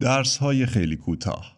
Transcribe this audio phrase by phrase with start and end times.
[0.00, 1.56] درس های خیلی کوتاه.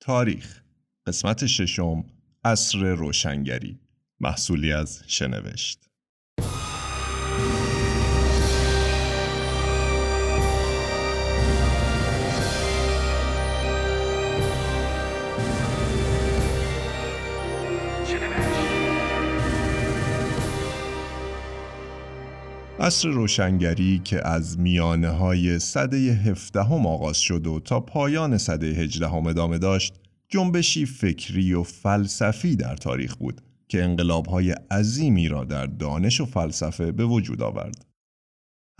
[0.00, 0.62] تاریخ
[1.06, 2.04] قسمت ششم
[2.44, 3.78] عصر روشنگری.
[4.20, 5.91] محصولی از شنوشت.
[22.82, 29.26] عصر روشنگری که از میانه های صده هفدهم آغاز شد و تا پایان صده هجدهم
[29.26, 29.94] ادامه داشت
[30.28, 36.92] جنبشی فکری و فلسفی در تاریخ بود که انقلابهای عظیمی را در دانش و فلسفه
[36.92, 37.86] به وجود آورد.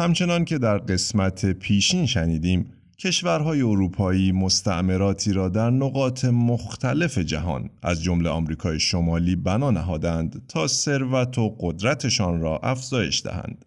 [0.01, 8.03] همچنان که در قسمت پیشین شنیدیم کشورهای اروپایی مستعمراتی را در نقاط مختلف جهان از
[8.03, 13.65] جمله آمریکای شمالی بنا نهادند تا ثروت و قدرتشان را افزایش دهند.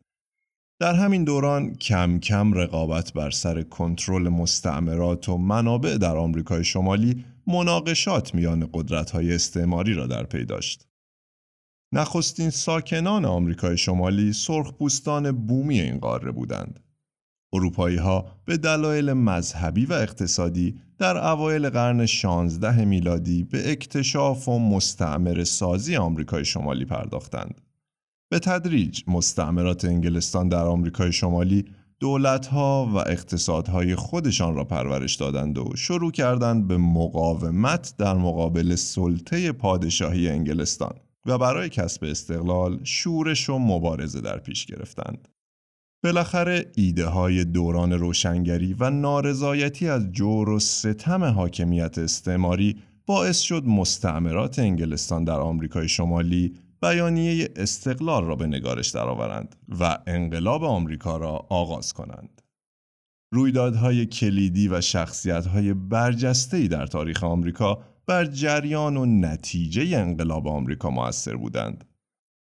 [0.80, 7.26] در همین دوران کم کم رقابت بر سر کنترل مستعمرات و منابع در آمریکای شمالی
[7.48, 10.88] مناقشات میان قدرت‌های استعماری را در پی داشت.
[11.94, 16.80] نخستین ساکنان آمریکای شمالی سرخپوستان بومی این قاره بودند.
[17.54, 24.60] اروپایی ها به دلایل مذهبی و اقتصادی در اوایل قرن 16 میلادی به اکتشاف و
[24.60, 27.65] مستعمر سازی آمریکای شمالی پرداختند.
[28.36, 31.66] به تدریج مستعمرات انگلستان در آمریکای شمالی
[32.00, 39.52] دولتها و اقتصادهای خودشان را پرورش دادند و شروع کردند به مقاومت در مقابل سلطه
[39.52, 40.94] پادشاهی انگلستان
[41.26, 45.28] و برای کسب استقلال شورش و مبارزه در پیش گرفتند.
[46.04, 52.76] بالاخره ایده های دوران روشنگری و نارضایتی از جور و ستم حاکمیت استعماری
[53.06, 56.54] باعث شد مستعمرات انگلستان در آمریکای شمالی
[56.86, 62.42] بیانیه استقلال را به نگارش درآورند و انقلاب آمریکا را آغاز کنند.
[63.34, 71.36] رویدادهای کلیدی و شخصیتهای برجسته‌ای در تاریخ آمریکا بر جریان و نتیجه انقلاب آمریکا موثر
[71.36, 71.84] بودند.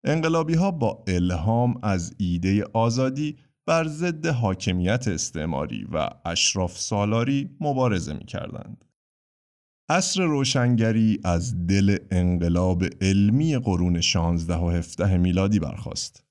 [0.05, 8.13] انقلابی ها با الهام از ایده آزادی بر ضد حاکمیت استعماری و اشراف سالاری مبارزه
[8.13, 8.85] می کردند.
[9.91, 16.23] عصر روشنگری از دل انقلاب علمی قرون 16 و 17 میلادی برخاست.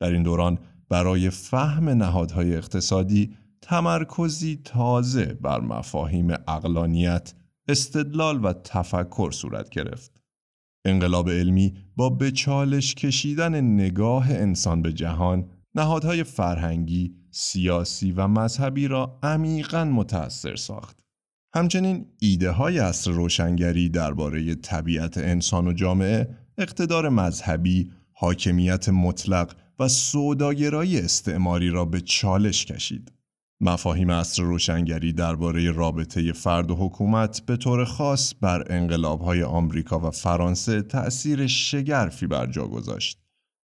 [0.00, 7.34] در این دوران برای فهم نهادهای اقتصادی تمرکزی تازه بر مفاهیم اقلانیت،
[7.68, 10.22] استدلال و تفکر صورت گرفت.
[10.86, 18.88] انقلاب علمی با به چالش کشیدن نگاه انسان به جهان، نهادهای فرهنگی، سیاسی و مذهبی
[18.88, 21.05] را عمیقا متأثر ساخت.
[21.56, 26.28] همچنین ایده های اصر روشنگری درباره طبیعت انسان و جامعه،
[26.58, 33.12] اقتدار مذهبی، حاکمیت مطلق و سوداگرایی استعماری را به چالش کشید.
[33.60, 40.10] مفاهیم اصر روشنگری درباره رابطه فرد و حکومت به طور خاص بر انقلابهای آمریکا و
[40.10, 43.18] فرانسه تأثیر شگرفی بر جا گذاشت.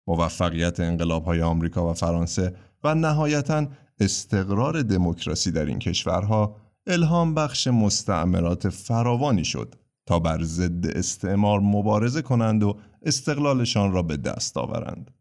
[0.08, 3.68] موفقیت انقلابهای آمریکا و فرانسه و نهایتا
[4.00, 9.76] استقرار دموکراسی در این کشورها الهام بخش مستعمرات فراوانی شد
[10.06, 15.12] تا بر ضد استعمار مبارزه کنند و استقلالشان را به دست آورند.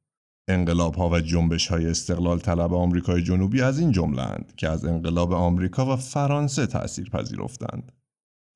[0.48, 5.32] انقلاب ها و جنبش های استقلال طلب آمریکای جنوبی از این جمله که از انقلاب
[5.32, 7.92] آمریکا و فرانسه تأثیر پذیرفتند.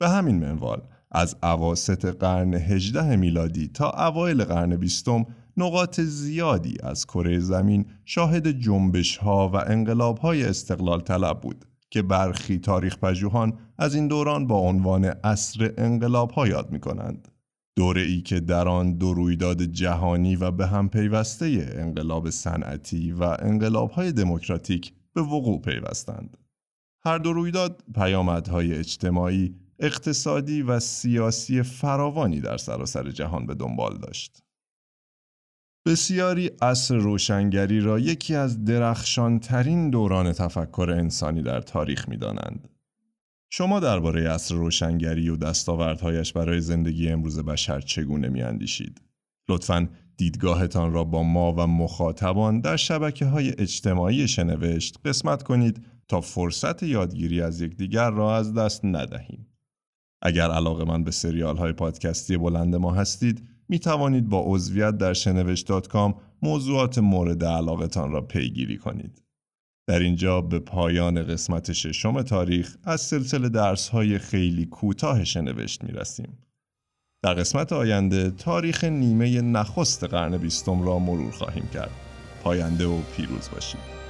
[0.01, 7.07] به همین منوال از عواست قرن 18 میلادی تا اوایل قرن بیستم نقاط زیادی از
[7.07, 13.59] کره زمین شاهد جنبش ها و انقلاب های استقلال طلب بود که برخی تاریخ پژوهان
[13.79, 17.29] از این دوران با عنوان عصر انقلاب ها یاد می کنند.
[17.77, 23.23] دوره ای که در آن دو رویداد جهانی و به هم پیوسته انقلاب صنعتی و
[23.23, 26.37] انقلاب های دموکراتیک به وقوع پیوستند.
[27.05, 34.43] هر دو رویداد پیامدهای اجتماعی، اقتصادی و سیاسی فراوانی در سراسر جهان به دنبال داشت.
[35.87, 42.69] بسیاری عصر روشنگری را یکی از درخشانترین دوران تفکر انسانی در تاریخ می دانند.
[43.51, 49.01] شما درباره عصر روشنگری و دستاوردهایش برای زندگی امروز بشر چگونه می اندیشید؟
[49.49, 56.21] لطفاً دیدگاهتان را با ما و مخاطبان در شبکه های اجتماعی شنوشت قسمت کنید تا
[56.21, 59.47] فرصت یادگیری از یکدیگر را از دست ندهیم.
[60.23, 65.13] اگر علاقه من به سریال های پادکستی بلند ما هستید، می توانید با عضویت در
[65.15, 69.23] شنوشت.com موضوعات مورد علاقتان را پیگیری کنید.
[69.89, 75.93] در اینجا به پایان قسمت ششم تاریخ از سلسله درس های خیلی کوتاه شنوشت می
[75.93, 76.39] رسیم.
[77.25, 81.91] در قسمت آینده تاریخ نیمه نخست قرن بیستم را مرور خواهیم کرد.
[82.43, 84.10] پاینده و پیروز باشید.